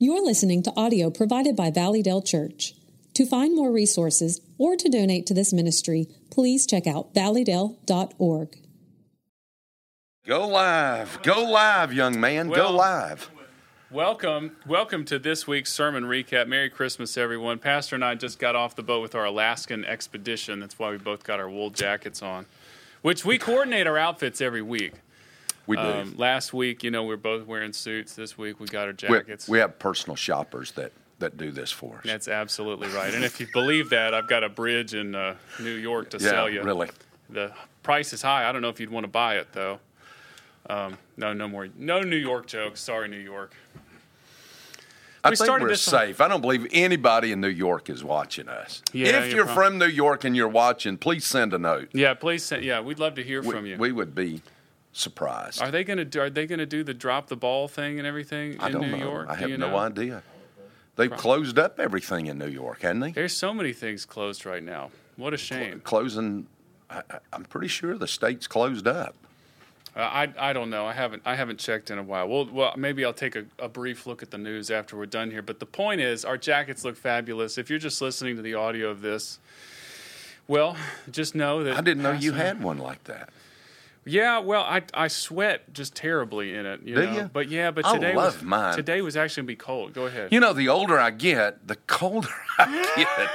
[0.00, 2.74] You're listening to audio provided by Valleydale Church.
[3.14, 8.56] To find more resources or to donate to this ministry, please check out valleydale.org.
[10.24, 11.20] Go live.
[11.22, 12.48] Go live, young man.
[12.48, 13.30] Well- Go live.
[13.90, 16.46] Welcome, welcome to this week's sermon recap.
[16.46, 17.58] Merry Christmas, everyone.
[17.58, 20.60] Pastor and I just got off the boat with our Alaskan expedition.
[20.60, 22.44] That's why we both got our wool jackets on,
[23.00, 24.92] which we coordinate our outfits every week.
[25.68, 25.82] We do.
[25.82, 28.14] Um, last week, you know, we are both wearing suits.
[28.14, 29.46] This week, we got our jackets.
[29.48, 32.04] we have personal shoppers that, that do this for us.
[32.04, 33.12] That's absolutely right.
[33.12, 36.30] And if you believe that, I've got a bridge in uh, New York to yeah,
[36.30, 36.62] sell you.
[36.62, 36.88] really.
[37.28, 38.48] The price is high.
[38.48, 39.78] I don't know if you'd want to buy it though.
[40.70, 41.68] Um, no, no more.
[41.76, 42.80] No New York jokes.
[42.80, 43.52] Sorry, New York.
[45.22, 46.20] I We think started we're safe.
[46.22, 48.82] I don't believe anybody in New York is watching us.
[48.94, 51.90] Yeah, if you're you're from New York and you're watching, please send a note.
[51.92, 52.42] Yeah, please.
[52.44, 53.76] Send, yeah, we'd love to hear We, from you.
[53.76, 54.40] we would be
[54.92, 55.62] surprised.
[55.62, 58.54] Are they gonna do, Are they gonna do the drop the ball thing and everything
[58.54, 59.10] in I don't New know.
[59.10, 59.28] York?
[59.28, 59.76] I have no know?
[59.76, 60.22] idea.
[60.96, 63.12] They've closed up everything in New York, haven't they?
[63.12, 64.90] There's so many things closed right now.
[65.16, 65.80] What a shame.
[65.80, 66.48] Closing.
[66.90, 69.14] I, I'm pretty sure the state's closed up.
[69.94, 70.86] Uh, I I don't know.
[70.86, 72.28] I haven't I haven't checked in a while.
[72.28, 75.30] Well, well, maybe I'll take a, a brief look at the news after we're done
[75.30, 75.42] here.
[75.42, 77.58] But the point is, our jackets look fabulous.
[77.58, 79.38] If you're just listening to the audio of this,
[80.46, 80.76] well,
[81.10, 83.30] just know that I didn't know you had one like that.
[84.08, 86.82] Yeah, well, I I sweat just terribly in it.
[86.82, 87.12] You Do know?
[87.12, 87.30] you?
[87.32, 88.76] But yeah, but today I today love was mine.
[88.76, 89.92] today was actually gonna be cold.
[89.92, 90.32] Go ahead.
[90.32, 92.28] You know, the older I get, the colder
[92.58, 93.30] I get.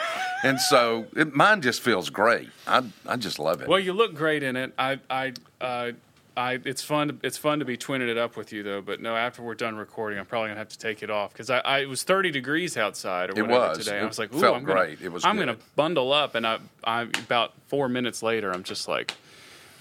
[0.52, 2.50] And so it, mine just feels great.
[2.68, 3.68] I, I just love it.
[3.70, 4.74] Well, you look great in it.
[4.78, 5.92] I, I, uh,
[6.36, 6.60] I.
[6.66, 7.18] It's fun.
[7.24, 8.82] It's fun to be twinning it up with you, though.
[8.82, 11.50] But no, after we're done recording, I'm probably gonna have to take it off because
[11.50, 11.80] I, I.
[11.80, 13.78] It was 30 degrees outside or It whatever was.
[13.78, 14.00] today.
[14.00, 15.02] It I was like, Ooh, felt I'm gonna, great.
[15.02, 15.46] It was I'm good.
[15.46, 17.04] gonna bundle up, and I, I.
[17.04, 19.14] About four minutes later, I'm just like,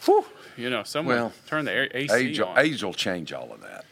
[0.05, 0.25] whew.
[0.56, 2.58] You know, someone Well, turn the AC age, on.
[2.58, 3.84] age will change all of that.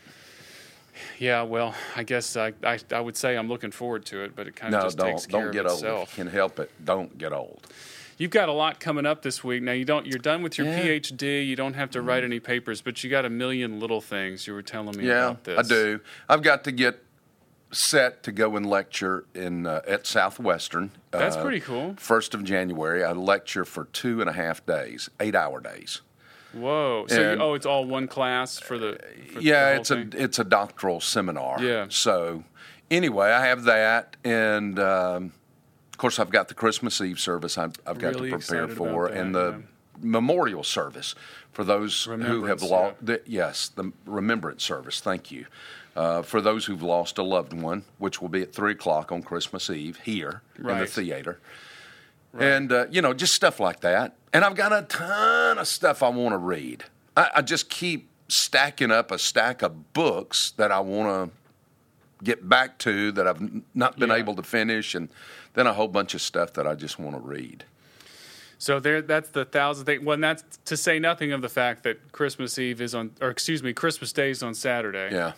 [1.18, 4.46] Yeah, well, I guess I, I, I would say I'm looking forward to it, but
[4.46, 5.78] it kind of No, just takes don't care don't get of old.
[5.80, 6.18] Itself.
[6.18, 7.66] you can help it, don't get old.
[8.18, 9.62] You've got a lot coming up this week.
[9.62, 10.04] Now you don't.
[10.06, 10.82] You're done with your Yeah.
[10.82, 11.46] PhD.
[11.46, 14.52] You don't have to write any papers, but you got a million little things you
[14.52, 15.58] were telling me Yeah, about this.
[15.58, 16.00] I do.
[16.28, 17.02] I've got to get
[17.72, 20.90] set to go and lecture in uh, at Southwestern.
[21.10, 21.94] That's uh, pretty cool.
[21.98, 26.00] First of January, I lecture for two and a half days, eight hour days.
[26.52, 27.06] Whoa.
[27.08, 28.98] So And- you, oh, it's all one class for the.
[29.32, 30.12] For yeah, the it's thing?
[30.16, 31.62] a it's a doctoral seminar.
[31.62, 31.86] Yeah.
[31.88, 32.44] So
[32.90, 35.32] anyway, I have that, and um,
[35.92, 39.08] of course, I've got the Christmas Eve service I've, I've got Really to prepare for,
[39.08, 39.58] that, and the yeah.
[40.00, 41.14] memorial service
[41.52, 42.96] for those who have lost.
[43.06, 43.16] yeah.
[43.26, 45.00] yes, the remembrance service.
[45.00, 45.46] Thank you.
[45.96, 49.22] Uh, for those who've lost a loved one, which will be at three o'clock on
[49.22, 50.88] Christmas Eve here in the Right.
[50.88, 51.40] theater,
[52.38, 54.14] and uh, you know, just stuff like that.
[54.32, 56.84] And I've got a ton of stuff I want to read.
[57.16, 62.48] I, I just keep stacking up a stack of books that I want to get
[62.48, 64.16] back to that I've n- not been Yeah.
[64.16, 65.08] able to finish, and
[65.54, 67.64] then a whole bunch of stuff that I just want to read.
[68.58, 70.04] So there, that's the thousand thing.
[70.04, 73.30] Well, and that's to say nothing of the fact that Christmas Eve is on, or
[73.30, 75.08] excuse me, Christmas Day is on Saturday.
[75.12, 75.32] Yeah.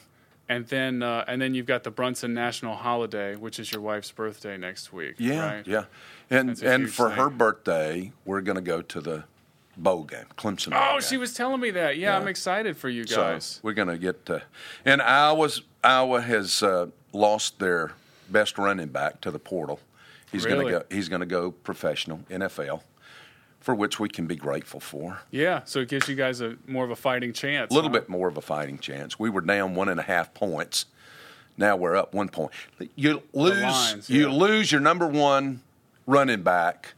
[0.52, 4.10] And then, uh, and then you've got the Brunson National Holiday, which is your wife's
[4.10, 5.14] birthday next week.
[5.18, 5.66] Yeah, Right?
[5.66, 5.84] yeah.
[6.30, 7.18] And and for thing.
[7.18, 9.24] her birthday, we're going to go to the
[9.76, 10.70] bowl game, Clemson.
[10.70, 11.00] bowl Oh, game.
[11.02, 11.96] she was telling me that.
[11.96, 12.18] Yeah, Yeah.
[12.18, 13.60] I'm excited for you So guys.
[13.62, 14.42] we're going to get to,
[14.84, 17.92] and Iowa's Iowa has uh, lost their
[18.30, 19.80] best running back to the portal.
[20.30, 20.72] He's going Really?
[20.72, 20.84] to go.
[20.94, 22.82] He's going to go professional NFL,
[23.62, 25.20] for which we can be grateful for.
[25.30, 27.70] yeah, so it gives you guys a more of a fighting chance.
[27.70, 28.00] A little huh?
[28.00, 29.18] bit more of a fighting chance.
[29.18, 30.86] We were down one and a half points.
[31.56, 32.52] Now we're up one point.
[32.96, 33.62] You lose.
[33.62, 35.62] Lions, You lose your number one
[36.06, 36.94] running back,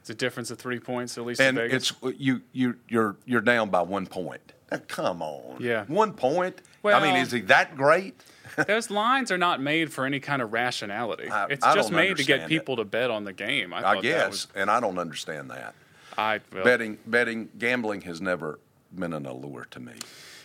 [0.00, 2.40] It's a difference of three points, at least and it's uh, you.
[2.52, 4.52] You you're you're down by one point.
[4.70, 5.56] Now, come on.
[5.60, 5.84] Yeah.
[5.86, 6.60] One point.
[6.84, 8.18] I mean, is he that great?
[8.66, 11.28] Those lines are not made for any kind of rationality.
[11.28, 12.48] I- it's I just made to get understand it.
[12.48, 13.74] people to bet on the game.
[13.74, 15.74] I, I guess, was, and I don't understand that.
[16.18, 18.58] I well, Betting, betting, gambling has never
[18.94, 19.92] been an allure to me.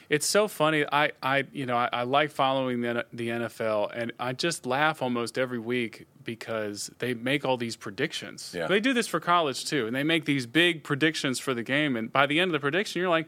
[0.09, 0.85] It's so funny.
[0.91, 5.01] I, I you know, I, I like following the, the NFL, and I just laugh
[5.01, 8.53] almost every week because they make all these predictions.
[8.56, 8.68] Yeah.
[8.68, 11.95] They do this for college too, and they make these big predictions for the game.
[11.95, 13.27] And by the end of the prediction, you're like,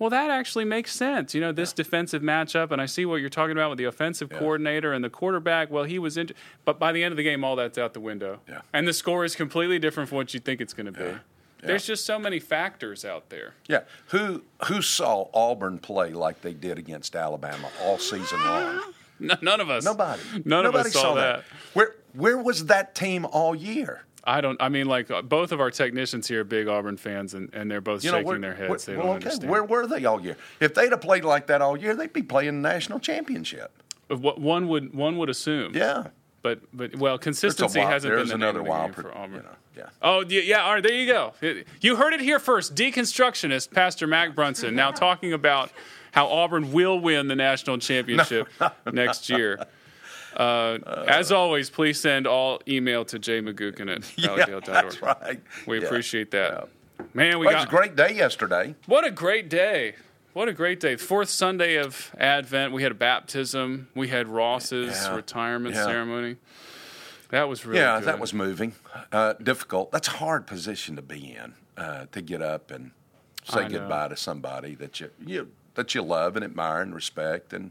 [0.00, 1.34] well, that actually makes sense.
[1.34, 4.30] You know, this defensive matchup, and I see what you're talking about with the offensive
[4.30, 5.70] coordinator and the quarterback.
[5.70, 6.30] Well, he was in,
[6.64, 8.40] but by the end of the game, all that's out the window.
[8.48, 8.62] Yeah.
[8.72, 11.18] And the score is completely different from what you think it's going to be.
[11.60, 11.66] Yeah.
[11.68, 13.54] There's just so many factors out there.
[13.68, 18.80] Yeah, who who saw Auburn play like they did against Alabama all season long?
[19.20, 19.84] No, none of us.
[19.84, 20.22] Nobody.
[20.44, 21.42] None Nobody of us saw, that.
[21.74, 24.04] Where where was that team all year?
[24.22, 24.62] I don't.
[24.62, 27.68] I mean, like uh, both of our technicians here are big Auburn fans, and, and
[27.68, 28.68] they're both You know, shaking where, their heads.
[28.70, 29.50] where- they well, don't okay, understand.
[29.50, 30.36] where were they all year?
[30.60, 33.72] If they'd have played like that all year, they'd be playing the national championship.
[34.06, 35.74] what one would one would assume.
[35.74, 36.08] Yeah.
[36.42, 39.32] But but well, consistency wild- hasn't been the another name wild, for Auburn.
[39.34, 39.88] you know, yeah.
[40.02, 40.62] Oh yeah, yeah.
[40.62, 41.32] All right, there you go.
[41.80, 42.74] You heard it here first.
[42.74, 45.72] Deconstructionist Pastor Mac Brunson now talking about
[46.12, 48.48] how Auburn will win the national championship
[48.92, 49.58] next year.
[50.36, 54.12] Uh, as always, please send all email to jmcgookin at
[54.48, 55.40] Yeah, that's right.
[55.66, 55.86] We Yeah.
[55.86, 56.68] appreciate that.
[57.14, 58.74] Man, we Well, it was got a great day yesterday.
[58.86, 59.94] what a great day.
[60.32, 60.96] What a great day.
[60.96, 62.72] Fourth Sunday of Advent.
[62.72, 63.88] We had a baptism.
[63.94, 65.16] We had Ross's Yeah.
[65.16, 65.84] retirement Yeah.
[65.84, 66.36] ceremony.
[67.30, 68.08] That was really yeah, good.
[68.08, 68.74] that was moving.
[69.12, 69.90] Uh, difficult.
[69.90, 72.92] That's a hard position to be in uh, to get up and
[73.44, 77.70] say goodbye to somebody that you, you that you love and admire and respect and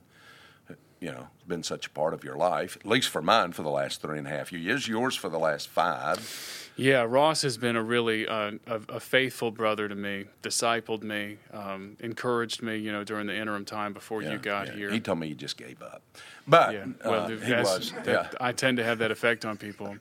[0.99, 2.77] you know been such a part of your life.
[2.77, 4.87] At least for mine for the last three and a half years.
[4.87, 6.63] Yours for the last five.
[6.75, 11.37] Yeah, Ross has been a really uh, a, a faithful brother to me, discipled me,
[11.51, 12.77] um, encouraged me.
[12.77, 14.73] You know, during the interim time before you got yeah.
[14.73, 14.91] here.
[14.91, 16.03] He told me he just gave up,
[16.47, 17.91] but yeah, well, uh, he was.
[17.91, 18.29] that- Yeah.
[18.39, 19.97] I tend to have that effect on people.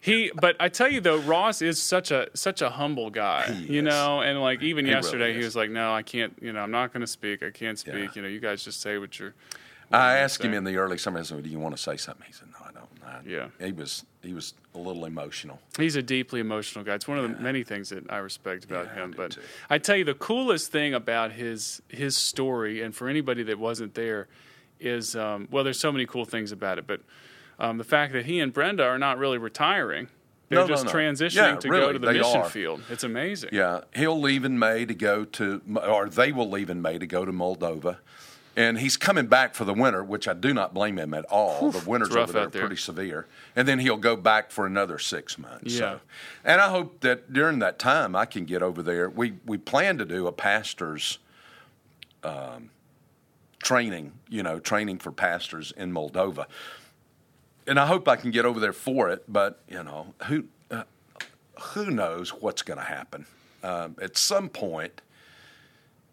[0.00, 3.74] He, but I tell you though, Ross is such a such a humble guy, He
[3.74, 4.20] you know.
[4.20, 6.36] And like even He really yesterday, he was like, "No, I can't.
[6.40, 7.42] You know, I'm not going to speak.
[7.44, 7.94] I can't speak.
[7.94, 8.10] Yeah.
[8.16, 9.34] You know, you guys just say what you're."
[9.92, 11.20] I asked him in the early summer.
[11.20, 13.48] I said, "Do you want to say something?" He said, "No, I don't." I, Yeah.
[13.64, 15.60] He was he was a little emotional.
[15.76, 16.94] He's a deeply emotional guy.
[16.94, 19.10] It's one of the many things that I respect about Yeah, him.
[19.10, 19.40] do But too.
[19.68, 23.94] I tell you, the coolest thing about his his story, and for anybody that wasn't
[23.94, 24.28] there,
[24.80, 26.86] is um, well, there's so many cool things about it.
[26.86, 27.00] But
[27.58, 30.08] um, the fact that he and Brenda are not really retiring;
[30.48, 30.92] they're No, no, just no.
[30.92, 32.48] transitioning Yeah, to go to the mission are.
[32.48, 32.82] field.
[32.88, 33.50] It's amazing.
[33.52, 37.06] Yeah, he'll leave in May to go to, or they will leave in May to
[37.06, 37.98] go to Moldova.
[38.54, 41.70] And he's coming back for the winter, which I do not blame him at all.
[41.70, 42.60] the winters over there are there.
[42.60, 43.26] pretty severe.
[43.56, 45.74] And then he'll go back for another six months.
[45.74, 45.78] Yeah.
[45.78, 46.00] So,
[46.44, 49.08] and I hope that during that time I can get over there.
[49.08, 51.18] We we plan to do a pastor's
[52.22, 52.70] um,
[53.62, 56.46] training, you know, training for pastors in Moldova.
[57.66, 60.82] And I hope I can get over there for it, but you know, who uh,
[61.60, 63.26] who knows what's going to happen.
[63.62, 65.00] Um, at some point,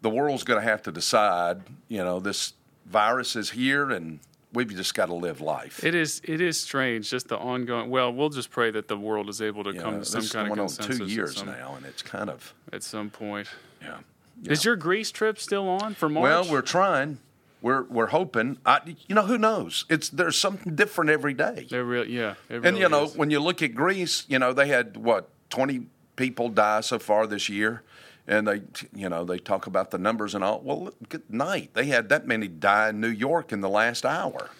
[0.02, 1.62] the world's going to have to decide.
[1.88, 2.54] You know, this
[2.86, 4.20] virus is here, and
[4.52, 5.84] we've just got to live life.
[5.84, 7.90] It is it is strange, just the ongoing.
[7.90, 10.56] Well, we'll just pray that the world is able to come to some kind of
[10.56, 13.48] consensus two years some- now, and it's kind of At some point,
[13.82, 13.98] yeah.
[14.44, 16.22] is your Greece trip still on for March?
[16.22, 17.18] Well, we're trying.
[17.62, 18.56] We're we're hoping.
[18.64, 19.84] I, you know, who knows?
[19.90, 21.66] It's there's something different every day.
[21.68, 22.36] They're real, yeah.
[22.48, 23.14] it And you know, is.
[23.16, 25.82] when you look at Greece, you know they had what twenty
[26.16, 27.82] people die so far this year,
[28.26, 28.62] and they,
[28.94, 30.60] you know, they talk about the numbers and all.
[30.60, 31.70] Well, good night.
[31.74, 34.50] They had that many die in New York in the last hour.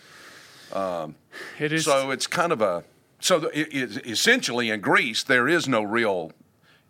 [0.72, 1.16] Um,
[1.58, 1.84] it is.
[1.84, 2.84] So it's kind of a
[3.20, 6.32] so the, it, it, essentially in Greece there is no real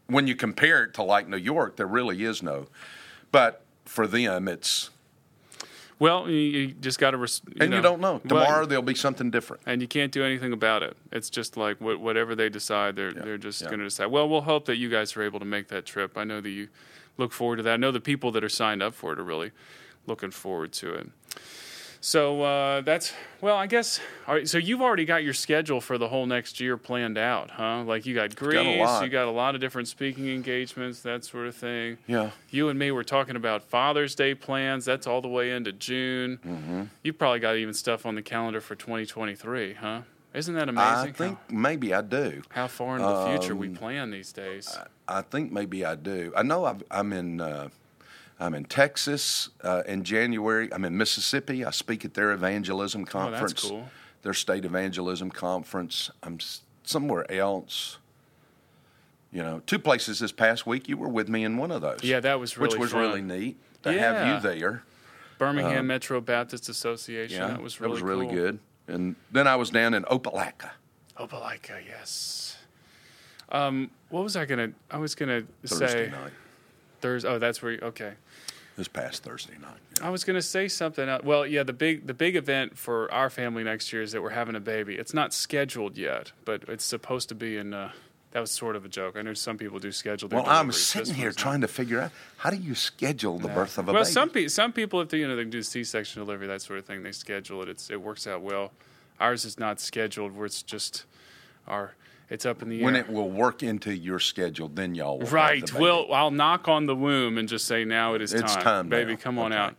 [0.06, 2.66] when you compare it to like New York there really is no,
[3.32, 4.90] but for them it's
[6.00, 7.18] Well, you, you just got to.
[7.18, 9.62] Res- you and know, you don't know well, tomorrow there'll be something different.
[9.66, 10.96] and you can't do anything about it.
[11.12, 13.68] It's just like wh- whatever they decide, they're they're just yeah.
[13.68, 14.06] going to decide.
[14.06, 16.16] Well, we'll hope that you guys are able to make that trip.
[16.16, 16.68] I know that you
[17.18, 17.74] look forward to that.
[17.74, 19.52] I know the people that are signed up for it are really
[20.06, 21.10] looking forward to it.
[22.00, 23.12] So uh, that's
[23.42, 24.00] well, I guess.
[24.26, 27.50] All right, so you've already got your schedule for the whole next year planned out,
[27.50, 27.82] huh?
[27.84, 31.46] Like you got Greece, got you got a lot of different speaking engagements, that sort
[31.46, 31.98] of thing.
[32.06, 32.30] Yeah.
[32.48, 34.84] You and me were talking about Father's Day plans.
[34.84, 36.38] That's all the way into June.
[36.46, 36.82] Mm-hmm.
[37.02, 40.02] You probably got even stuff on the calendar for 2023, huh?
[40.32, 41.10] Isn't that amazing?
[41.10, 42.42] I think maybe I do.
[42.50, 44.78] how, how far into the future Um, we plan these days.
[45.08, 46.32] I think maybe I do.
[46.36, 47.40] I know I've, I'm in.
[47.40, 47.68] Uh,
[48.40, 50.72] I'm in Texas uh, in January.
[50.72, 51.64] I'm in Mississippi.
[51.64, 53.62] I speak at their evangelism oh, that's conference.
[53.62, 53.88] cool.
[54.22, 56.10] Their state evangelism conference.
[56.22, 57.98] I'm s- somewhere else.
[59.30, 60.88] You know, two places this past week.
[60.88, 62.00] You were with me in one of those.
[62.02, 63.00] Yeah, that was really which was fun.
[63.02, 64.12] really neat to Yeah.
[64.12, 64.82] have you there.
[65.38, 67.40] Birmingham Metro Baptist Association.
[67.40, 68.34] Yeah, that was really that was really cool.
[68.34, 68.58] good.
[68.88, 70.70] And then I was down in Opelika
[71.18, 72.56] Opelika, yes.
[73.50, 74.72] Um, what was I gonna?
[74.90, 76.32] I was gonna Thursday say night.
[77.00, 77.28] Thursday.
[77.28, 77.72] Oh, that's where.
[77.72, 78.12] You, okay.
[78.76, 79.78] This past Thursday night.
[79.98, 80.06] Yeah.
[80.06, 81.08] I was going to say something.
[81.08, 81.22] else.
[81.22, 84.30] Well, yeah, the big the big event for our family next year is that we're
[84.30, 84.94] having a baby.
[84.94, 87.74] It's not scheduled yet, but it's supposed to be in.
[87.74, 87.92] Uh,
[88.32, 89.16] that was sort of a joke.
[89.16, 90.28] I know some people do schedule.
[90.28, 91.42] Their Well, I'm sitting here one's not.
[91.42, 94.04] trying to figure out how do you schedule the birth of a well, baby.
[94.04, 96.78] Well, some people, some people, if they you know they do C-section delivery, that sort
[96.78, 97.68] of thing, they schedule it.
[97.68, 98.72] It's it works out well.
[99.18, 101.04] Ours is not scheduled, where it's just
[101.66, 101.94] our.
[102.30, 102.84] It's up in the air.
[102.84, 105.70] when it will work into your schedule, then y'all will Right.
[105.74, 109.12] Well, I'll knock on the womb and just say now it is It's time baby.
[109.14, 109.18] now.
[109.18, 109.60] Come on Okay.
[109.60, 109.76] out.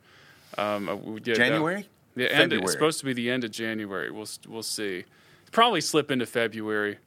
[0.57, 1.87] Um, uh, yeah, January?
[2.15, 2.51] the end.
[2.51, 4.11] It's supposed to be the end of January.
[4.11, 5.05] We'll we'll see.
[5.51, 6.97] Probably slip into February.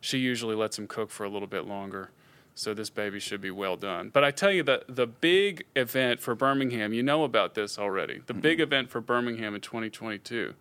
[0.00, 2.10] She usually lets him cook for a little bit longer.
[2.54, 4.10] So this baby should be well done.
[4.10, 8.22] But I tell you the the big event for Birmingham, you know about this already.
[8.26, 10.54] The big event for Birmingham in 2022,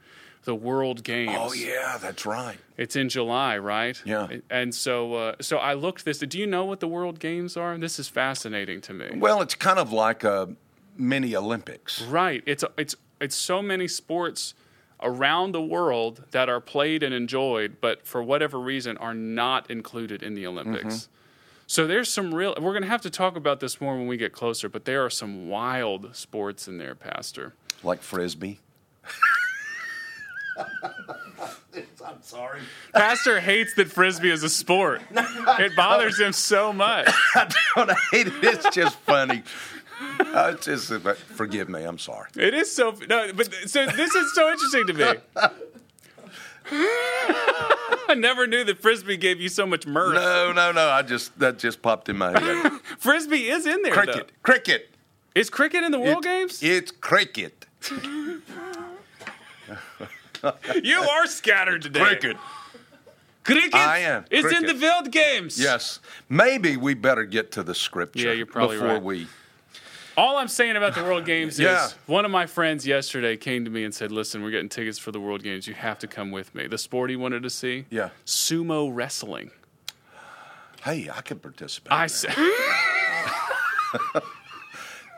[0.43, 1.35] the World Games.
[1.35, 2.57] Oh yeah, that's right.
[2.77, 4.01] It's in July, right?
[4.05, 4.27] Yeah.
[4.49, 6.19] And so uh, so I looked this.
[6.19, 7.77] Do you know what the World Games are?
[7.77, 9.11] This is fascinating to me.
[9.15, 10.55] Well, it's kind of like a
[10.97, 12.01] mini Olympics.
[12.03, 12.43] Right.
[12.45, 14.53] It's it's it's so many sports
[15.01, 20.23] around the world that are played and enjoyed, but for whatever reason are not included
[20.23, 20.95] in the Olympics.
[20.95, 21.13] Mm-hmm.
[21.67, 22.53] So there's some real.
[22.59, 24.69] We're going to have to talk about this more when we get closer.
[24.69, 27.53] But there are some wild sports in there, Pastor.
[27.83, 28.59] Like frisbee.
[32.05, 32.61] I'm sorry.
[32.93, 35.01] Pastor hates that frisbee is a sport.
[35.11, 37.07] it bothers him so much.
[37.35, 38.33] I don't hate it.
[38.43, 39.43] It's just funny.
[40.19, 40.91] Uh, it's just,
[41.35, 41.83] forgive me.
[41.83, 42.29] I'm sorry.
[42.35, 42.95] It is so.
[43.07, 45.51] No, but so this is so interesting to me.
[48.07, 50.15] I never knew that frisbee gave you so much mirth.
[50.15, 50.89] No, no, no.
[50.89, 52.71] I just that just popped in my head.
[52.99, 53.93] Frisbee is in there.
[53.93, 54.89] cricket, cricket.
[55.33, 55.41] Though.
[55.41, 56.61] Is cricket in the World It- Games?
[56.61, 57.65] It's cricket.
[60.83, 61.99] you are scattered today.
[62.01, 62.37] Cricket.
[63.43, 63.75] Cricket.
[63.75, 64.25] I am.
[64.31, 65.59] It's in the World Games.
[65.59, 65.99] Yes.
[66.29, 68.27] Maybe we better get to the scripture.
[68.27, 69.03] Yeah, you're probably before right.
[69.03, 69.27] we.
[70.15, 71.87] All I'm saying about the World Games Yeah.
[71.87, 74.99] is one of my friends yesterday came to me and said, "Listen, we're getting tickets
[74.99, 75.67] for the World Games.
[75.67, 77.85] You have to come with me." The sport he wanted to see.
[77.89, 78.09] Yeah.
[78.25, 79.51] Sumo wrestling.
[80.83, 81.91] Hey, I could participate.
[81.91, 82.35] I said.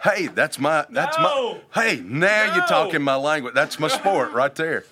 [0.03, 0.85] Hey, that's my.
[0.91, 1.59] That's No.
[1.73, 1.81] my.
[1.83, 2.55] Hey, now No.
[2.55, 3.55] you're talking my language.
[3.55, 4.85] That's my sport right there.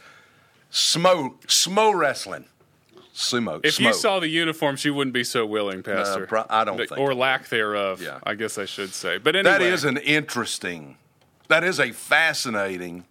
[0.74, 2.46] Smo, smo wrestling,
[3.14, 3.64] sumo.
[3.64, 3.86] if smo.
[3.86, 6.26] you saw the uniforms, you wouldn't be so willing, Pastor.
[6.26, 8.02] pro- I don't think or lack thereof.
[8.02, 8.18] Yeah.
[8.24, 9.20] I guess I should say.
[9.20, 10.98] But anyway, That is an interesting,
[11.48, 13.06] that is a fascinating,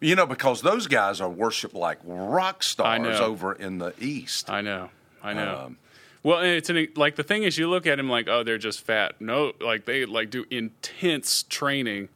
[0.00, 4.48] you know, because those guys are worshipped like rock stars over in the East.
[4.48, 4.90] I know.
[5.20, 5.62] I know.
[5.66, 5.78] Um,
[6.22, 8.56] well, and it's an, like the thing is, you look at him like, oh, they're
[8.56, 9.20] just fat.
[9.20, 12.08] No, like they like do intense training,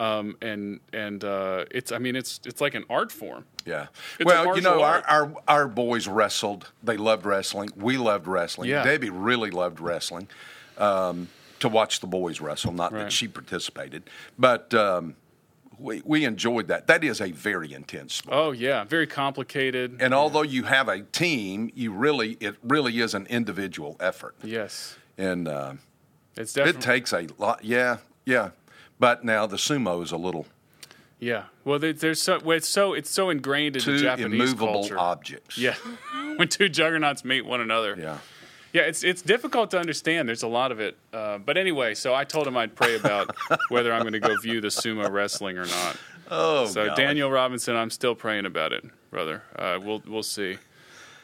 [0.00, 3.44] um, and and uh, it's I mean it's it's like an art form.
[3.64, 3.86] Yeah.
[4.18, 6.70] It's well, you know, our, our our boys wrestled.
[6.82, 7.70] They loved wrestling.
[7.76, 8.68] We loved wrestling.
[8.70, 8.82] Yeah.
[8.84, 10.28] Debbie really loved wrestling.
[10.78, 11.28] Um,
[11.60, 13.04] to watch the boys wrestle, not Right.
[13.04, 14.02] that she participated,
[14.38, 15.14] but um,
[15.78, 16.88] we we enjoyed that.
[16.88, 18.36] That is a very intense sport.
[18.36, 19.96] Oh yeah, very complicated.
[20.00, 24.96] And although you have a team, you really it really is an individual effort, yes,
[25.16, 25.74] and uh,
[26.36, 27.64] it's definitely- it takes a lot.
[27.64, 28.50] Yeah, yeah.
[28.98, 30.46] But now the sumo is a little
[31.20, 31.44] yeah.
[31.64, 34.98] Well, there- there's so well, it's so it's so ingrained into two Japanese immovable culture.
[34.98, 35.56] objects.
[35.58, 35.74] Yeah,
[36.36, 37.96] when two juggernauts meet one another.
[37.98, 38.18] yeah.
[38.72, 40.28] Yeah, it's it's difficult to understand.
[40.28, 40.96] There's a lot of it.
[41.12, 43.30] Uh, but anyway, so I told him I'd pray about
[43.68, 45.96] whether I'm going to go view the sumo wrestling or not.
[46.28, 46.96] Oh, So golly.
[47.00, 49.44] Daniel Robinson, I'm still praying about it, brother.
[49.56, 50.58] Uh, we'll we'll see.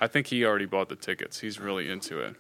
[0.00, 1.40] I think he already bought the tickets.
[1.40, 2.36] He's really into it.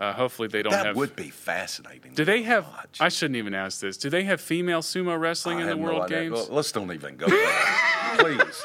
[0.00, 0.96] Uh, hopefully they don't that have.
[0.96, 2.14] would be fascinating.
[2.14, 2.66] do they have?
[2.66, 2.96] watch.
[3.00, 3.98] I shouldn't even ask this.
[3.98, 6.30] Do they have female sumo wrestling I in the no World idea.
[6.30, 6.48] Games?
[6.48, 7.52] Let's don't even go there,
[8.18, 8.62] please.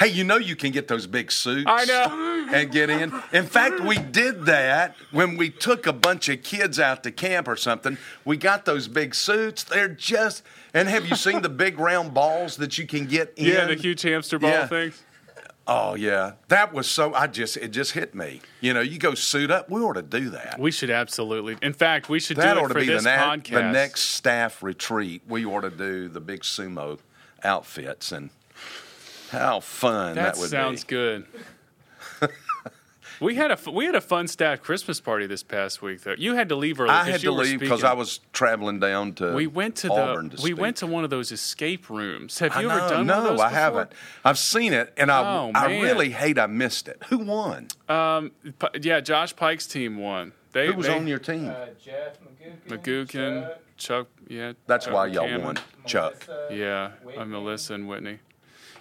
[0.00, 1.66] Hey, you know you can get those big suits.
[1.68, 2.48] I know.
[2.52, 3.12] And get in.
[3.32, 7.46] In fact, we did that when we took a bunch of kids out to camp
[7.46, 7.96] or something.
[8.24, 9.62] We got those big suits.
[9.62, 10.42] They're just.
[10.74, 13.46] And have you seen the big round balls that you can get in?
[13.46, 14.66] yeah, the huge hamster ball Yeah.
[14.66, 15.00] things.
[15.66, 17.14] Oh yeah, that was so.
[17.14, 18.42] I just it just hit me.
[18.60, 19.70] You know, you go suit up.
[19.70, 20.58] We ought to do that.
[20.58, 21.56] We should absolutely.
[21.62, 23.50] In fact, we should that do it for this the, na- podcast.
[23.50, 25.22] the next staff retreat.
[25.26, 26.98] We ought to do the big sumo
[27.42, 28.28] outfits and
[29.30, 30.94] how fun that, That, would sounds be.
[30.94, 31.26] Sounds good.
[33.20, 36.14] We had a f- we had a fun staff Christmas party this past week though.
[36.18, 36.90] You had to leave early.
[36.90, 37.84] I 'cause had you to leave because.
[37.84, 40.60] I was traveling down to We went to Auburn the to we speak.
[40.60, 42.38] went to one of those escape rooms.
[42.38, 43.92] Have I you know, ever done no, one of those No, I haven't.
[44.24, 47.02] I've seen it, and I Oh, I really hate I missed it.
[47.08, 47.68] Who won?
[47.88, 48.32] Um,
[48.80, 50.32] yeah, Josh Pike's team won.
[50.52, 51.48] They Who was they, on your team?
[51.48, 52.18] Uh, Jeff
[52.68, 52.68] McGookin.
[52.68, 54.52] McGookin, Chuck, Chuck, yeah.
[54.66, 55.42] That's uh, why y'all Cameron.
[55.44, 56.26] won, Chuck.
[56.28, 57.24] Melissa, Yeah, uh, Whitney.
[57.24, 58.18] Melissa and Whitney.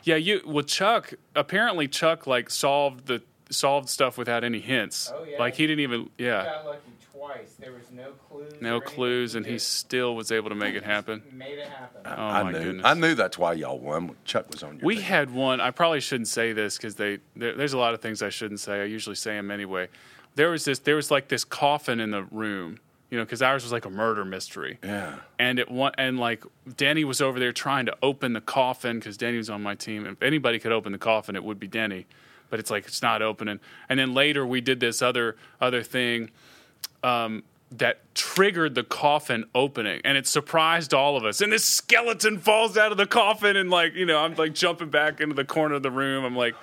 [0.03, 3.23] Yeah, you well Chuck apparently Chuck like solved the
[3.53, 5.12] solved stuff without any hints.
[5.15, 5.38] Oh, yeah.
[5.39, 6.43] Like he didn't even yeah.
[6.45, 6.79] Got lucky
[7.12, 7.55] twice.
[7.60, 8.53] There was no clues.
[8.62, 11.24] No clues and he still was able to make it happen.
[11.31, 12.01] made it happen.
[12.05, 12.60] Oh I my knew.
[12.63, 12.86] goodness.
[12.86, 14.15] I knew that's why y'all won.
[14.25, 15.03] Chuck was on your We team.
[15.05, 15.62] had one.
[15.62, 18.60] I probably shouldn't say this because they there, there's a lot of things I shouldn't
[18.60, 18.81] say.
[18.81, 19.88] I usually say them anyway.
[20.36, 20.79] There was this.
[20.79, 22.79] There was like this coffin in the room,
[23.12, 24.79] you know, because ours was like a murder mystery.
[24.83, 25.17] Yeah.
[25.38, 26.43] And it one and like
[26.75, 30.05] Denny was over there trying to open the coffin because Denny was on my team.
[30.07, 32.07] If anybody could open the coffin, it would be Denny.
[32.53, 33.60] But it's like it's not opening.
[33.89, 36.29] And then later we did this other other thing
[37.01, 37.41] um,
[37.72, 41.41] that triggered the coffin opening, and it surprised all of us.
[41.41, 44.91] And this skeleton falls out of the coffin, and like you know, I'm like jumping
[44.91, 46.24] back into the corner of the room.
[46.24, 46.53] I'm like,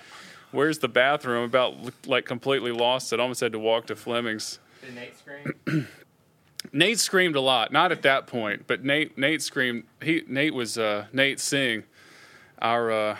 [0.52, 1.74] "Where's the bathroom?" About
[2.06, 3.18] like completely lost it.
[3.18, 4.60] Almost had to walk to Fleming's.
[4.82, 5.88] Did Nate scream?
[6.72, 9.82] Nate screamed a lot, not at that point, but Nate Nate screamed.
[10.00, 11.82] He Nate was uh, Nate Singh,
[12.62, 13.16] our uh,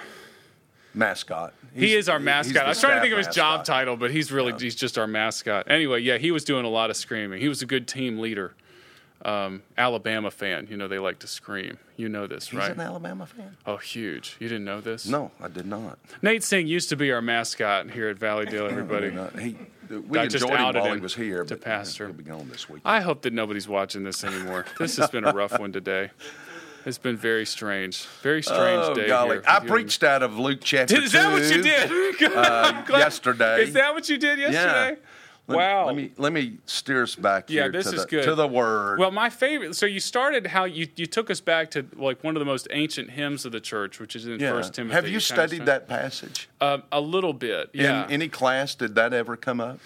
[0.95, 1.53] mascot.
[1.75, 2.65] he is our mascot.
[2.65, 5.07] I was trying to think of his job title, but he's really he's just our
[5.07, 5.71] mascot.
[5.71, 7.41] Anyway, yeah, he was doing a lot of screaming.
[7.41, 8.55] He was a good team leader.
[9.23, 11.77] Um, Alabama fan, you know they like to scream.
[11.99, 12.69] You know this, He's right?
[12.69, 13.55] He's an Alabama fan.
[13.67, 14.37] Oh, huge!
[14.41, 15.07] You didn't know this?
[15.07, 15.99] No, I did not.
[16.23, 18.67] Nate Singh used to be our mascot here at Valleydale.
[18.67, 19.11] Everybody.
[19.11, 19.57] Not- He,
[20.09, 22.07] we I just enjoyed him while he was here, to but pastor.
[22.07, 22.81] he'll be gone this week.
[22.85, 24.65] I hope that nobody's watching this anymore.
[24.79, 26.11] This has been a rough one today.
[26.87, 28.05] It's been very strange.
[28.23, 29.07] Very strange oh day.
[29.09, 29.37] golly!
[29.37, 32.33] here I you preached out of Luke chapter Did, is that what you did?
[32.37, 33.63] uh, yesterday.
[33.63, 35.01] Is that what you did yesterday?
[35.47, 35.87] Let- wow.
[35.87, 38.25] Let me let me steer us back Yeah, here this to, is the, good.
[38.25, 38.99] to the word.
[38.99, 39.75] Well, my favorite.
[39.75, 42.69] So you started how you you took us back to like one of the most
[42.71, 44.53] ancient hymns of the church, which is in yeah.
[44.53, 44.95] First Timothy.
[44.95, 47.71] Have you studied that passage Uh, a little bit?
[47.73, 48.05] Yeah.
[48.07, 48.75] in any class?
[48.75, 49.81] Did that ever come up?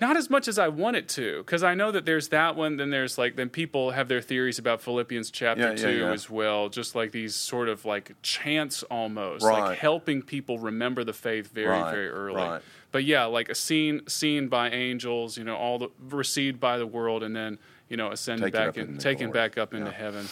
[0.00, 2.76] Not as much as I want it to, because I know that there's that one.
[2.78, 6.12] Then there's like then people have their theories about Philippians chapter Yeah, yeah, two yeah.
[6.12, 9.60] as well, just like these sort of like chants almost, Right.
[9.70, 12.36] like helping people remember the faith very Right, very early.
[12.42, 12.62] right.
[12.92, 16.86] But yeah, like a scene seen by angels, you know, all the received by the
[16.86, 19.48] world, and then you know ascended back and taken glory.
[19.48, 19.96] back up into Yeah.
[19.96, 20.26] heaven.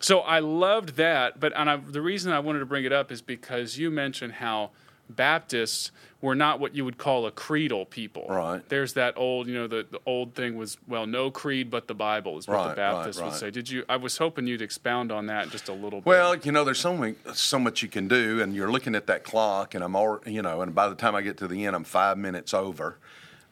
[0.00, 3.12] So I loved that, but and I, the reason I wanted to bring it up
[3.12, 4.70] is because you mentioned how
[5.16, 5.90] Baptists
[6.20, 8.26] were not what you would call a creedal people.
[8.28, 8.66] Right.
[8.68, 11.94] There's that old, you know, the, the old thing was, well, no creed but the
[11.94, 13.50] Bible is what Right, the Baptists right, would say.
[13.50, 13.84] Did you?
[13.88, 16.06] I was hoping you'd expound on that just a little bit.
[16.06, 19.08] Well, you know, there's so many, so much you can do, and you're looking at
[19.08, 21.66] that clock, and I'm all, you know, and by the time I get to the
[21.66, 22.98] end, I'm five minutes over.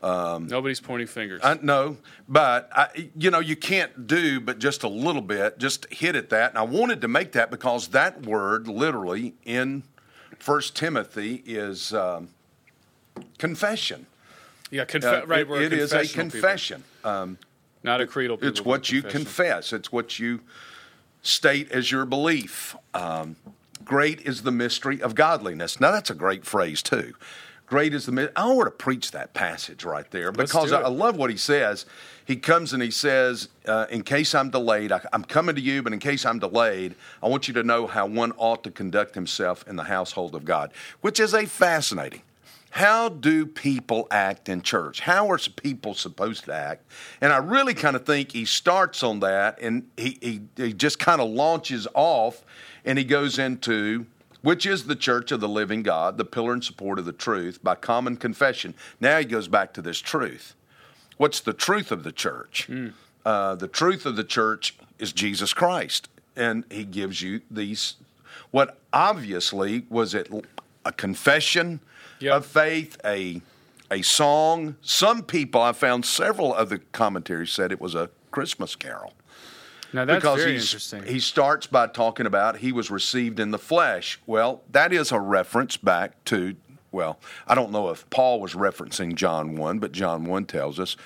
[0.02, 1.43] Um, nobody's pointing fingers.
[1.45, 5.59] I no, but I, you know, you can't do but just a little bit.
[5.59, 9.83] Just hit at that, and I wanted to make that because that word, literally in
[10.41, 12.29] First Timothy, is um,
[13.39, 14.07] confession.
[14.71, 15.47] yeah, Uh, right.
[15.49, 16.83] it- it is a confession.
[17.05, 18.39] not a creedal.
[18.43, 19.73] It's what you confess.
[19.73, 20.41] It's what you
[21.23, 22.75] state as your belief.
[22.95, 23.37] Um,
[23.85, 25.79] great is the mystery of godliness.
[25.81, 27.15] Now that's a great phrase too.
[27.67, 28.13] Great is the.
[28.13, 30.73] mi- I want to preach that passage right there because.
[30.73, 31.87] I love what he says.
[32.25, 35.83] He comes and he says, uh, "In case I'm delayed, I, I'm coming to you,
[35.83, 39.15] but in case I'm delayed, I want you to know how one ought to conduct
[39.15, 42.23] himself in the household of God," which is a fascinating.
[42.71, 45.00] How do people act in church?
[45.00, 46.85] How are people supposed to act?
[47.21, 51.00] And I really kind of think he starts on that and he, he, he just
[51.00, 52.45] kind of launches off
[52.85, 54.06] and he goes into
[54.43, 57.63] which is the church of the living God, the pillar and support of the truth
[57.63, 58.75] by common confession.
[58.99, 60.54] Now he goes back to this truth.
[61.21, 62.67] What's the truth of the church?
[63.26, 66.09] Uh, the truth of the church is Jesus Christ.
[66.35, 67.97] And he gives you these,
[68.52, 70.30] what obviously was it
[70.87, 71.80] a confession
[72.21, 72.35] Yep.
[72.35, 73.43] of faith, a,
[73.91, 74.76] a song.
[74.80, 79.13] Some people, I found several of the commentaries said it was a Christmas carol
[79.93, 81.02] Now that's because very interesting.
[81.02, 84.19] he starts by talking about he was received in the flesh.
[84.26, 86.56] Well, that is a reference back to,
[86.93, 90.97] well, I don't know if Paul was referencing John 1, but John 1 tells us,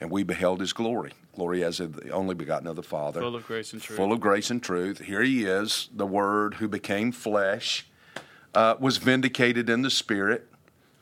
[0.00, 1.12] and we beheld his glory.
[1.34, 3.20] Glory as of the only begotten of the Father.
[3.20, 3.96] Full of grace and truth.
[3.96, 5.00] Full of grace and truth.
[5.00, 7.86] Here he is, the Word who became flesh,
[8.54, 10.48] uh, was vindicated in the Spirit,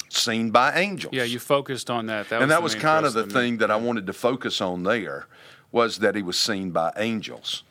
[0.09, 2.29] seen by angels yeah, you focused on that.
[2.29, 4.85] that and was that was kind of the thing that I wanted to focus on
[4.85, 5.27] there
[5.73, 7.65] was that he was seen by angels.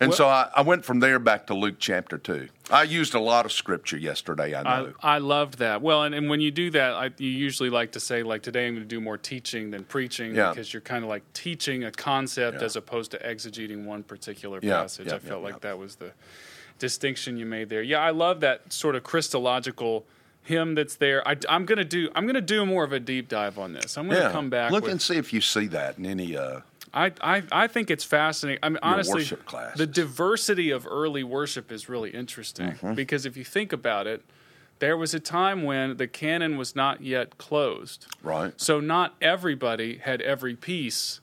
[0.00, 2.48] And Well- so I, I went from there back to Luke chapter 2.
[2.70, 4.92] I used a lot of scripture yesterday, I I, know.
[5.02, 5.82] I loved that.
[5.82, 8.66] Well, and, and when you do that, I, you usually like to say, like, today
[8.66, 10.50] I'm going to do more teaching than preaching Yeah.
[10.50, 12.64] because you're kind of like teaching a concept Yeah.
[12.64, 15.12] as opposed to exegeting one particular Yeah, passage.
[15.12, 16.12] I felt like that was the
[16.78, 17.82] distinction you made there.
[17.82, 20.04] Yeah, I love that sort of Christological
[20.42, 21.26] hymn that's there.
[21.26, 22.10] I, am going to do.
[22.14, 23.96] I'm going to do more of a deep dive on this.
[23.96, 24.32] I'm going to yeah.
[24.32, 24.70] come back.
[24.70, 26.36] Look with, and see if you see that in any.
[26.36, 26.60] Uh,
[26.94, 28.60] I, I, I think it's fascinating.
[28.62, 29.24] I mean, honestly,
[29.76, 32.94] the diversity of early worship is really interesting Mm-hmm.
[32.94, 34.22] because if you think about it,
[34.78, 38.06] there was a time when the canon was not yet closed.
[38.22, 38.52] right?
[38.60, 41.20] So not everybody had every piece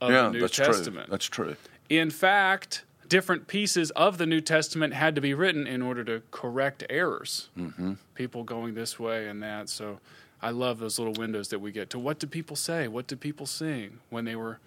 [0.00, 1.06] of yeah, the New that's Testament.
[1.06, 1.10] true.
[1.10, 1.56] That's true.
[1.88, 6.22] In fact, different pieces of the New Testament had to be written in order to
[6.30, 7.48] correct errors.
[7.56, 7.94] Mm-hmm.
[8.14, 9.68] People going this way and that.
[9.70, 10.00] So
[10.42, 12.88] I love those little windows that we get to what do people say?
[12.88, 14.58] What do people sing when they were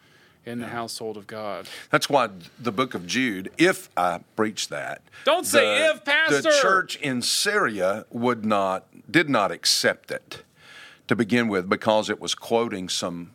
[0.45, 1.67] in the household of God?
[1.91, 6.41] That's why the book of Jude, if I preach that, Don't say if, Pastor.
[6.41, 10.43] The church in Syria would not, did not accept it
[11.07, 13.31] to begin with because it was quoting some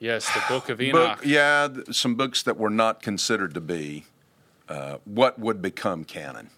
[0.00, 1.18] Yes, the book of Enoch.
[1.18, 4.06] book, yeah, some books that were not considered to be
[4.68, 6.50] uh, what would become canon.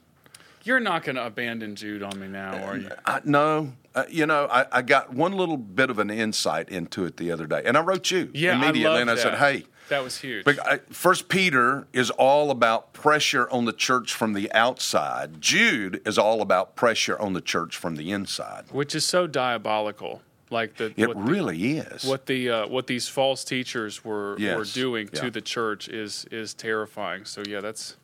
[0.64, 2.88] You're not going to abandon Jude on me now, are you?
[3.04, 7.04] I, no, uh, you know, I, I got one little bit of an insight into
[7.04, 9.64] it the other day, and I wrote you Yeah, immediately, I and I said, "Hey."
[9.88, 10.44] That was huge.
[10.44, 15.40] But I- First Peter is all about pressure on the church from the outside.
[15.42, 18.64] Jude is all about pressure on the church from the inside.
[18.70, 20.22] Which is so diabolical.
[20.48, 22.04] Like the It what the- really is.
[22.04, 25.20] what the uh, what these false teachers were were doing Yeah.
[25.22, 27.24] to the church is is terrifying.
[27.26, 27.96] So yeah, that's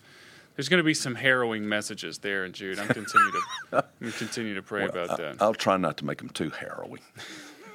[0.59, 2.81] there's going to be some harrowing messages there in Jude.
[2.81, 3.31] I'm continue
[3.71, 5.37] to I'm continue to pray about that.
[5.40, 6.99] I'll try not to make them too harrowing.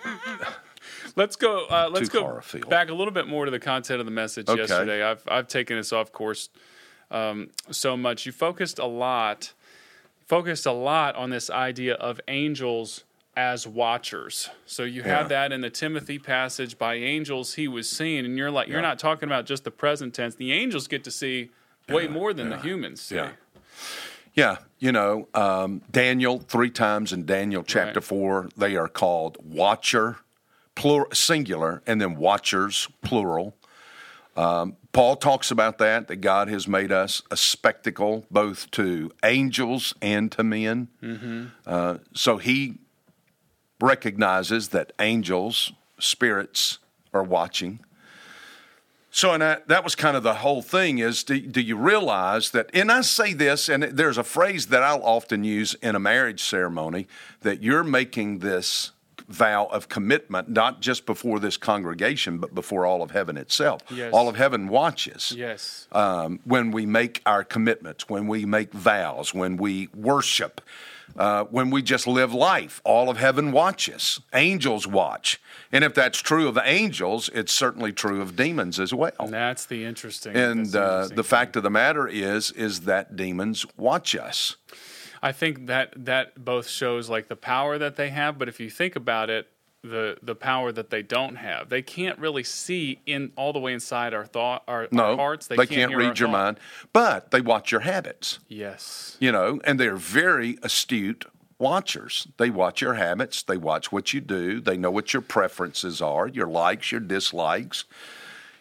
[1.15, 1.65] let's go.
[1.67, 4.59] Uh, let's go back a little bit more to the content of the message Okay.
[4.63, 5.01] yesterday.
[5.01, 6.49] I've I've taken us off course
[7.09, 8.25] um, so much.
[8.25, 9.53] You focused a lot
[10.27, 13.05] focused a lot on this idea of angels
[13.37, 14.49] as watchers.
[14.65, 15.19] So you Yeah.
[15.19, 18.79] have that in the Timothy passage by angels he was seen and you're like you're
[18.79, 18.89] Yeah.
[18.89, 20.35] not talking about just the present tense.
[20.35, 21.51] The angels get to see
[21.89, 23.15] way more than the humans see.
[23.15, 23.31] Yeah.
[24.35, 28.03] Yeah, you know, um, Daniel, three times in Daniel chapter Right.
[28.03, 30.17] 4, they are called watcher,
[30.73, 33.55] plural, singular, and then watchers, plural.
[34.35, 39.93] Um, Paul talks about that, that God has made us a spectacle both to angels
[40.01, 40.87] and to men.
[41.67, 42.79] Uh, so he
[43.79, 46.79] recognizes that angels, spirits,
[47.13, 47.81] are watching.
[49.15, 52.49] So, and that, that was kind of the whole thing is do, do you realize
[52.49, 55.99] that, and I say this, and there's a phrase that I'll often use in a
[55.99, 57.07] marriage ceremony
[57.41, 58.89] that you're making this
[59.29, 63.83] vow of commitment, not just before this congregation, but before all of heaven itself.
[63.91, 64.11] Yes.
[64.11, 65.87] All of heaven watches Yes.
[65.91, 70.59] um, when we make our commitments, when we make vows, when we worship,
[71.17, 72.81] uh, when we just live life.
[72.83, 74.19] All of heaven watches.
[74.33, 75.41] Angels watch.
[75.71, 79.11] And if that's true of angels, it's certainly true of demons as well.
[79.19, 80.35] And that's the interesting.
[80.35, 84.57] And the uh, interesting fact of the matter is, is that demons watch us.
[85.21, 88.69] I think that that both shows like the power that they have, but if you
[88.69, 89.47] think about it,
[89.83, 93.73] the the power that they don't have, they can't really see in all the way
[93.73, 95.47] inside our thought, our, No, our hearts.
[95.47, 96.31] They, they can't, can't read your thought.
[96.31, 96.59] mind,
[96.93, 98.39] but they watch your habits.
[98.47, 99.17] Yes.
[99.19, 101.25] you know, and they're very astute
[101.59, 102.27] watchers.
[102.37, 106.27] They watch your habits, they watch what you do, they know what your preferences are,
[106.27, 107.83] your likes, your dislikes.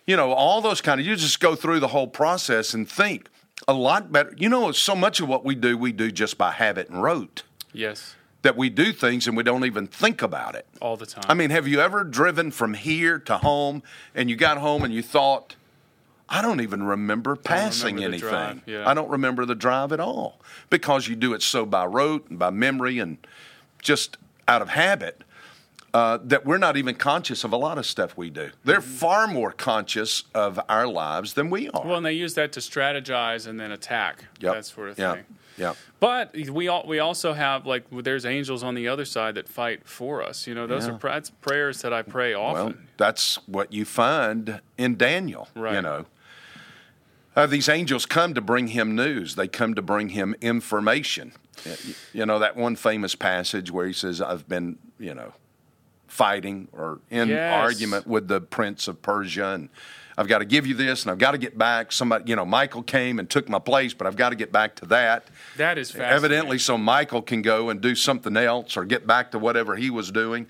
[0.06, 3.28] You know, all those kind of you just go through the whole process and think
[3.68, 4.34] a lot better.
[4.36, 7.44] You know, so much of what we do, we do just by habit and rote.
[7.72, 8.16] Yes.
[8.42, 10.66] That we do things and we don't even think about it.
[10.80, 11.24] All the time.
[11.28, 13.82] I mean, have you ever driven from here to home
[14.14, 15.54] and you got home and you thought,
[16.28, 18.62] I don't even remember passing remember anything.
[18.66, 18.88] yeah.
[18.88, 22.38] I don't remember the drive at all because you do it so by rote and
[22.38, 23.18] by memory and
[23.80, 24.16] just
[24.48, 25.22] out of habit
[25.94, 28.50] uh, that we're not even conscious of a lot of stuff we do.
[28.64, 31.84] They're far more conscious of our lives than we are.
[31.84, 34.24] well, and they use that to strategize and then attack.
[34.40, 34.54] Yep.
[34.54, 35.24] That sort of thing.
[35.56, 35.74] Yeah.
[36.00, 39.86] But we all, we also have like there's angels on the other side that fight
[39.86, 40.46] for us.
[40.46, 40.94] You know, those Yeah.
[40.94, 42.64] are that's prayers that I pray often.
[42.66, 45.48] Well, that's what you find in Daniel.
[45.54, 45.74] Right.
[45.74, 46.06] You know,
[47.36, 49.34] uh, these angels come to bring him news.
[49.36, 51.32] They come to bring him information.
[52.12, 55.32] You know that one famous passage where he says, "I've been, you know,
[56.16, 57.54] fighting or in Yes.
[57.54, 59.70] argument with the prince of Persia, and
[60.18, 61.90] I've got to give you this, and I've got to get back.
[61.90, 64.76] Somebody, you know, Michael came and took my place, but I've got to get back
[64.76, 65.24] to that."
[65.56, 66.14] that is fascinating.
[66.16, 69.88] Evidently, so Michael can go and do something else or get back to whatever he
[69.88, 70.46] was doing.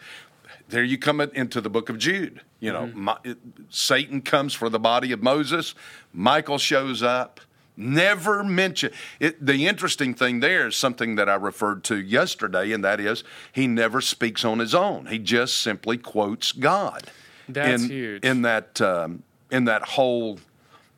[0.69, 2.41] There you come into the book of Jude.
[2.59, 3.05] You know, Mm-hmm.
[3.05, 3.39] Mi- it-
[3.71, 5.77] Satan comes for the body of Moses.
[6.13, 7.41] Michael shows up.
[7.77, 9.45] Never mention it.
[9.45, 13.67] The interesting thing there is something that I referred to yesterday, and that is he
[13.67, 15.07] never speaks on his own.
[15.07, 17.11] He just simply quotes God.
[17.49, 18.25] That's in, huge.
[18.25, 20.39] In that um, in that whole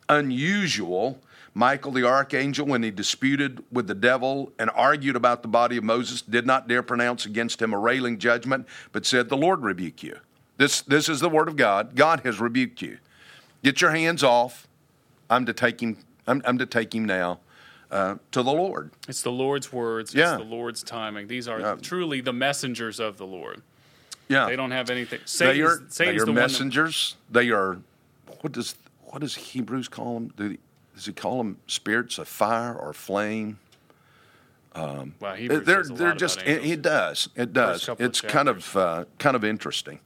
[0.09, 1.19] unusual.
[1.57, 5.85] Michael the archangel, when he disputed with the devil and argued about the body of
[5.85, 10.03] Moses, did not dare pronounce against him a railing judgment, but said, The Lord rebuke
[10.03, 10.17] you.
[10.57, 11.95] This, this is the word of God.
[11.95, 12.97] God has rebuked you.
[13.63, 14.67] Get your hands off.
[15.29, 17.39] I'm to take him, I'm, I'm to take him now
[17.91, 18.91] uh, to the Lord.
[19.07, 20.13] It's the Lord's words.
[20.13, 20.35] Yeah.
[20.35, 21.27] It's the Lord's timing.
[21.27, 21.75] These are Yeah.
[21.81, 23.61] truly the messengers of the Lord.
[24.27, 24.47] Yeah.
[24.47, 25.19] They don't have anything.
[25.19, 25.59] they Satan's,
[25.99, 27.15] are, they are the one that- messengers.
[27.29, 27.77] They are,
[28.41, 30.33] what does, what does Hebrews call them?
[30.35, 30.57] Do,
[30.95, 33.59] does he call them spirits of fire or flame?
[34.75, 39.35] wow, Hebrews they're they're just it, it does it does it's kind of uh, kind
[39.37, 39.99] of interesting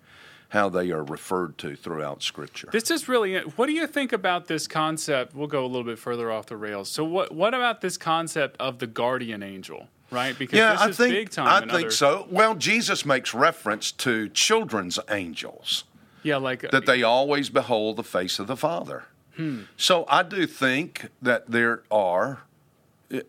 [0.50, 3.38] how they are referred to throughout scripture This is really.
[3.40, 5.36] What do you think about this concept?
[5.36, 6.90] We'll go a little bit further off the rails.
[6.90, 9.88] So, what what about this concept of the guardian angel?
[10.12, 10.38] Right?
[10.38, 11.48] Because yeah this i is think big time.
[11.48, 15.84] i in think other- so well jesus makes reference to children's angels
[16.24, 19.04] Yeah, like that they always behold the face of the father
[19.36, 19.62] Hmm.
[19.78, 22.40] so i do think that there are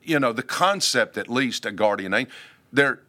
[0.03, 2.33] you know, the concept at least a guardian angel.
[2.73, 3.01] They're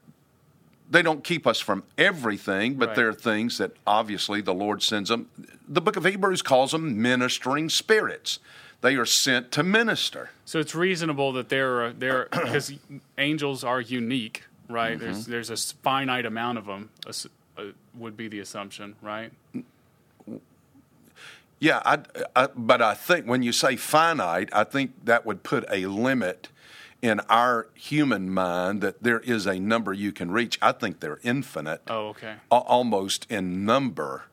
[0.91, 2.95] they don't keep us from everything, but Right.
[2.95, 5.29] there are things that obviously the Lord sends them.
[5.67, 8.39] The book of Hebrews calls them ministering spirits.
[8.81, 10.31] They are sent to minister.
[10.43, 12.73] So it's reasonable that there are there because
[13.17, 14.97] angels are unique, right?
[14.97, 15.05] Mm-hmm.
[15.29, 16.89] There's there's a finite amount of them.
[17.93, 19.31] would be the assumption, right?
[21.59, 21.99] Yeah, I,
[22.35, 26.49] I, but I think when you say finite, I think that would put a limit
[27.01, 30.57] in our human mind that there is a number you can reach.
[30.61, 32.35] I think they're infinite, Oh, okay.
[32.51, 34.23] a- almost in number.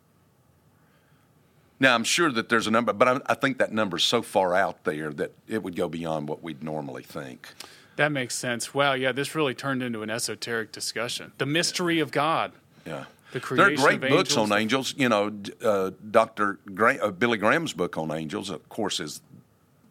[1.80, 4.54] Now, I'm sure that there's a number, but I, I think that number's so far
[4.54, 7.48] out there that it would go beyond what we'd normally think.
[7.96, 8.74] That makes sense.
[8.74, 11.32] Wow, yeah, this really turned into an esoteric discussion.
[11.38, 12.52] The mystery of God.
[12.84, 13.04] Yeah.
[13.32, 14.50] The There are great of books angels.
[14.50, 14.94] on angels.
[14.96, 16.58] You know, uh, Dr.
[16.74, 19.20] Gra- uh, Billy Graham's book on angels, of course, is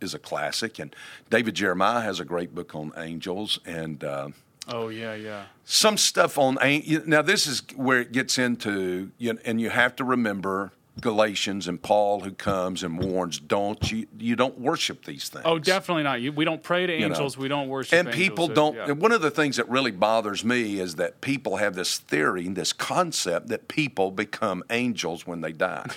[0.01, 0.95] is a classic, and
[1.29, 4.29] David Jeremiah has a great book on angels, and uh,
[4.69, 5.45] Oh, yeah, yeah.
[5.63, 6.57] some stuff on
[7.05, 7.21] now.
[7.21, 11.81] This is where it gets into, you know, and you have to remember Galatians and
[11.81, 15.43] Paul, who comes and warns, don't you you don't worship these things.
[15.45, 16.21] Oh, definitely not.
[16.21, 17.05] You, we don't pray to know.
[17.05, 17.37] angels.
[17.37, 18.55] We don't worship And people angels.
[18.55, 18.75] don't.
[18.75, 18.85] Yeah.
[18.91, 22.47] and One of the things that really bothers me is that people have this theory,
[22.49, 25.87] this concept that people become angels when they die.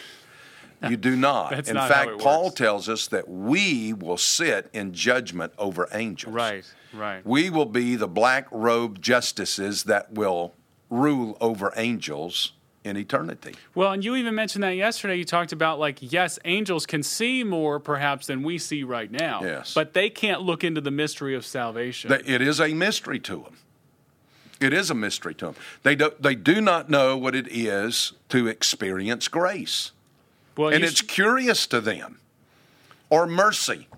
[0.89, 1.51] You do not.
[1.51, 2.55] That's in not fact, Paul works.
[2.55, 6.33] tells us that we will sit in judgment over angels.
[6.33, 6.65] Right,
[6.95, 7.25] right.
[7.27, 10.55] We will be the black robed justices that will
[10.89, 13.55] rule over angels in eternity.
[13.75, 15.17] Well, and you even mentioned that yesterday.
[15.17, 19.43] You talked about like, yes, angels can see more perhaps than we see right now.
[19.43, 19.75] Yes.
[19.75, 22.11] But they can't look into the mystery of salvation.
[22.11, 23.57] It is a mystery to them.
[24.61, 25.55] It is a mystery to them.
[25.83, 29.93] They do, they do not know what it is to experience grace.
[30.61, 32.19] Well, and it's curious to them.
[33.09, 33.89] Or mercy.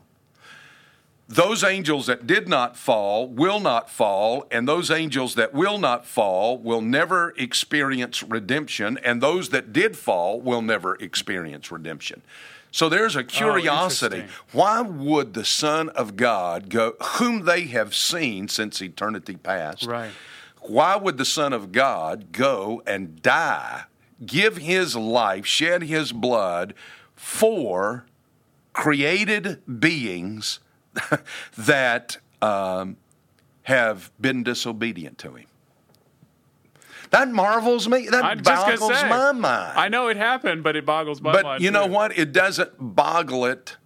[1.29, 6.07] Those angels that did not fall will not fall, and those angels that will not
[6.07, 12.23] fall will never experience redemption, and those that did fall will never experience redemption.
[12.71, 14.17] So there's a oh, curiosity.
[14.17, 14.43] interesting.
[14.53, 19.85] Why would the Son of God go, whom they have seen since eternity past?
[19.85, 20.13] Right.
[20.61, 23.85] Why would the Son of God go and die,
[24.25, 26.75] give his life, shed his blood
[27.15, 28.07] for
[28.73, 30.61] created beings
[31.57, 32.97] that um,
[33.63, 35.47] have been disobedient to him?
[37.11, 38.09] That marvels me.
[38.09, 39.79] That I'm boggles say, my mind.
[39.79, 41.59] I know it happened, but it boggles my But mind.
[41.59, 41.93] But you know too.
[41.93, 42.17] what?
[42.17, 43.77] It doesn't boggle it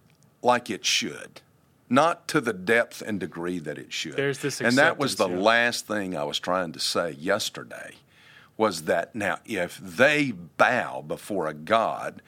[0.41, 1.41] like it should.
[1.89, 4.15] Not to the depth and degree that it should.
[4.15, 5.37] There's this and that was the yeah.
[5.37, 7.95] last thing I was trying to say yesterday
[8.57, 12.21] was that now if they bow before a God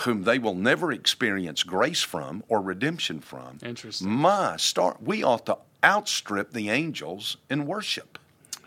[0.00, 4.08] whom they will never experience grace from or redemption from, Interesting.
[4.10, 8.18] my start we ought to outstrip the angels in worship.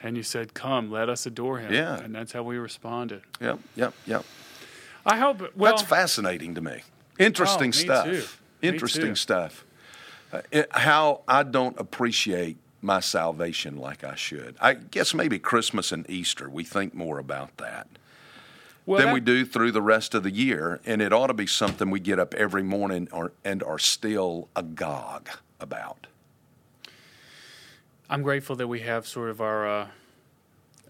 [0.04, 1.98] And you said, "Come, let us adore him." Yeah.
[2.00, 3.22] And that's how we responded.
[3.42, 4.26] Yep, yep, yep.
[5.06, 5.42] I hope.
[5.56, 6.82] Well, That's fascinating to me.
[7.18, 8.06] Interesting Oh, me stuff.
[8.06, 8.24] too.
[8.62, 9.64] Interesting stuff.
[10.32, 14.56] Uh, it- how I don't appreciate my salvation like I should.
[14.62, 17.88] I guess maybe Christmas and Easter, we think more about that
[18.86, 20.80] well, than that- we do through the rest of the year.
[20.86, 24.48] And it ought to be something we get up every morning or, and are still
[24.56, 26.08] agog about.
[28.08, 29.88] I'm grateful that we have sort of our uh,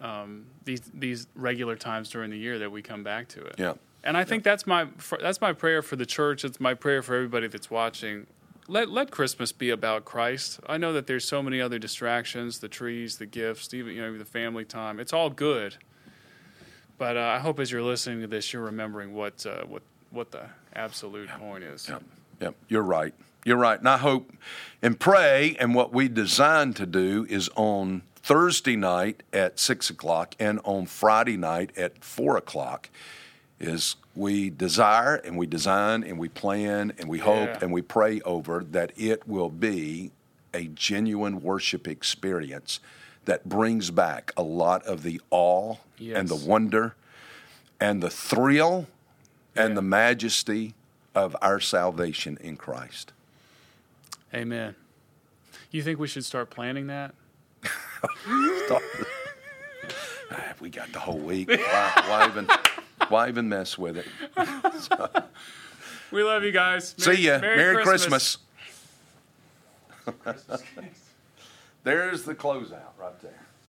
[0.01, 3.55] um, these these regular times during the year that we come back to it.
[3.58, 3.75] Yeah.
[4.03, 4.88] And I think that's my
[5.21, 6.43] that's my prayer for the church.
[6.43, 8.27] It's my prayer for everybody that's watching.
[8.67, 10.60] Let let Christmas be about Christ.
[10.67, 14.17] I know that there's so many other distractions, the trees, the gifts, even you know
[14.17, 14.99] the family time.
[14.99, 15.75] It's all good.
[16.97, 20.32] But uh, I hope as you're listening to this, you're remembering what uh, what what
[20.32, 21.88] the absolute point is.
[21.88, 22.04] Yep,
[22.41, 22.56] yep.
[22.67, 23.13] You're right.
[23.43, 23.78] You're right.
[23.78, 24.32] And I hope
[24.82, 30.34] and pray, and what we design to do is on Thursday night at six o'clock
[30.39, 32.89] and on Friday night at four o'clock
[33.59, 37.57] is we desire and we design and we plan and we hope Yeah.
[37.61, 40.11] and we pray over that it will be
[40.53, 42.79] a genuine worship experience
[43.25, 46.95] that brings back a lot of the awe and the wonder
[47.79, 48.87] and the thrill
[49.55, 50.73] and the majesty
[51.13, 53.11] of our salvation in Christ.
[54.33, 54.75] Amen.
[55.71, 57.15] You think we should start planning that?
[60.31, 61.47] Ah, we got the whole week.
[61.49, 62.47] Why, why even?
[63.09, 64.07] Why even mess with it?
[66.11, 66.95] We love you guys.
[66.97, 67.39] See ya.
[67.39, 68.37] Merry, Christmas.
[70.21, 70.63] Christmas.
[71.83, 73.44] There's the closeout right there.